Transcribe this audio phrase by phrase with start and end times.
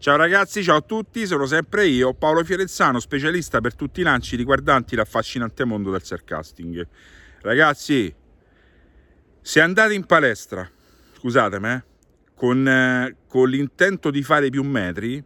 [0.00, 4.36] Ciao ragazzi, ciao a tutti, sono sempre io, Paolo Fierenzano, specialista per tutti i lanci
[4.36, 6.86] riguardanti l'affascinante mondo del surcasting.
[7.40, 8.14] Ragazzi,
[9.40, 10.70] se andate in palestra,
[11.16, 11.84] scusatemi, eh,
[12.32, 15.20] con, eh, con l'intento di fare più metri,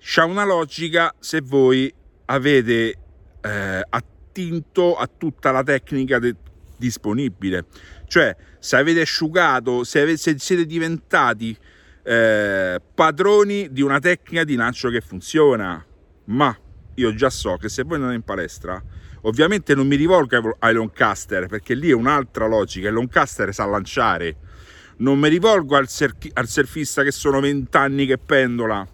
[0.00, 1.90] c'ha una logica se voi
[2.26, 2.98] avete
[3.40, 6.36] eh, attinto a tutta la tecnica de-
[6.76, 7.64] disponibile.
[8.06, 11.56] Cioè, se avete asciugato, se, avete, se siete diventati
[12.06, 15.84] eh, padroni di una tecnica di lancio che funziona.
[16.26, 16.56] Ma
[16.94, 18.80] io già so che se voi andate in palestra,
[19.22, 22.88] ovviamente non mi rivolgo ai Loncaster perché lì è un'altra logica.
[22.88, 24.36] Il Loncaster sa lanciare.
[24.98, 28.86] Non mi rivolgo al, ser- al surfista che sono vent'anni che pendola.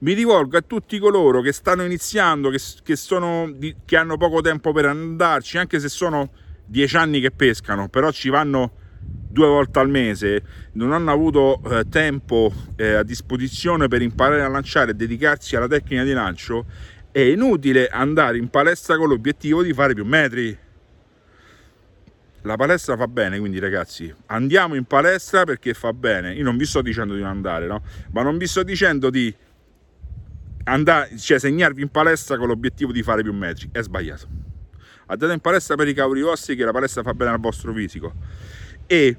[0.00, 3.52] Mi rivolgo a tutti coloro che stanno iniziando, che, che, sono,
[3.84, 6.30] che hanno poco tempo per andarci, anche se sono
[6.64, 8.72] dieci anni che pescano, però ci vanno
[9.28, 10.42] due volte al mese,
[10.72, 15.68] non hanno avuto eh, tempo eh, a disposizione per imparare a lanciare e dedicarsi alla
[15.68, 16.64] tecnica di lancio,
[17.12, 20.56] è inutile andare in palestra con l'obiettivo di fare più metri.
[22.42, 26.32] La palestra fa bene, quindi ragazzi, andiamo in palestra perché fa bene.
[26.34, 27.82] Io non vi sto dicendo di non andare, no?
[28.12, 29.34] Ma non vi sto dicendo di
[30.64, 33.68] andare, cioè segnarvi in palestra con l'obiettivo di fare più metri.
[33.72, 34.26] È sbagliato.
[35.06, 38.14] Andate in palestra per i cavoli vostri che la palestra fa bene al vostro fisico
[38.88, 39.16] e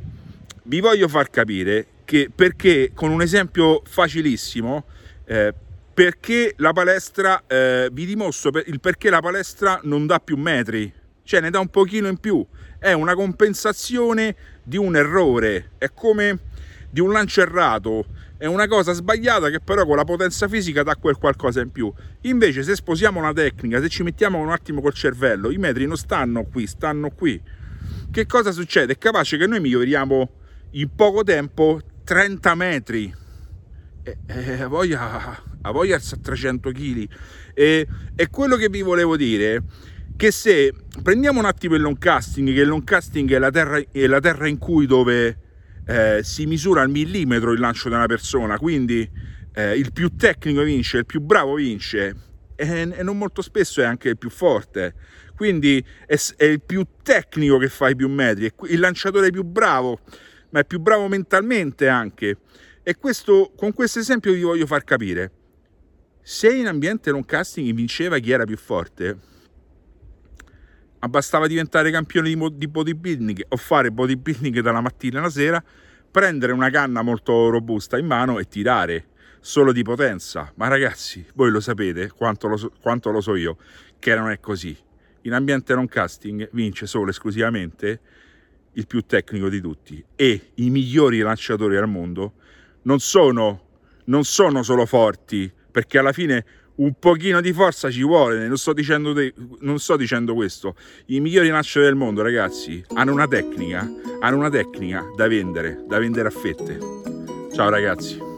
[0.64, 4.84] vi voglio far capire che perché con un esempio facilissimo
[5.26, 5.54] eh,
[5.94, 10.92] perché la palestra eh, vi dimostro per, il perché la palestra non dà più metri
[11.30, 12.44] cioè ne dà un pochino in più.
[12.80, 16.40] È una compensazione di un errore è come
[16.90, 18.04] di un lancio errato.
[18.36, 21.94] È una cosa sbagliata che però con la potenza fisica dà quel qualcosa in più.
[22.22, 25.98] Invece se sposiamo una tecnica se ci mettiamo un attimo col cervello i metri non
[25.98, 27.40] stanno qui stanno qui
[28.12, 28.94] che cosa succede?
[28.94, 30.30] È capace che noi miglioriamo
[30.72, 33.14] in poco tempo 30 metri.
[34.04, 37.10] E, e a voglia, a voglia alza 300 kg.
[37.54, 39.64] E, e quello che vi volevo dire
[40.16, 43.82] che se prendiamo un attimo il long casting, che il long casting è la terra,
[43.92, 45.38] è la terra in cui dove
[45.86, 49.10] eh, si misura al millimetro il lancio di una persona, quindi
[49.54, 53.86] eh, il più tecnico vince, il più bravo vince e, e non molto spesso è
[53.86, 54.94] anche il più forte
[55.40, 59.44] quindi è, è, il più tecnico che fa i più metri, è il lanciatore più
[59.44, 60.00] bravo,
[60.50, 62.40] ma è più bravo mentalmente anche.
[62.84, 65.32] E questo, con questo esempio vi voglio far capire,
[66.22, 69.18] se in ambiente non casting vinceva chi era più forte,
[71.08, 75.64] bastava diventare campione di, di bodybuilding o fare bodybuilding dalla mattina alla sera,
[76.12, 79.06] prendere una canna molto robusta in mano e tirare
[79.40, 80.52] solo di potenza.
[80.56, 83.56] Ma ragazzi, voi lo sapete quanto lo so, quanto lo so io,
[84.00, 84.88] che non è così
[85.24, 88.00] in ambiente non casting vince solo esclusivamente
[88.74, 92.34] il più tecnico di tutti e i migliori lanciatori al mondo
[92.84, 93.68] non sono,
[94.06, 96.46] non sono solo forti perché alla fine
[96.80, 100.76] un pochino di forza ci vuole, non sto, dicendo de- non sto dicendo questo.
[101.08, 103.88] I migliori lanciatori del mondo, ragazzi, hanno una tecnica,
[104.22, 106.80] hanno una tecnica da vendere, da vendere a fette.
[107.54, 108.29] Ciao ragazzi.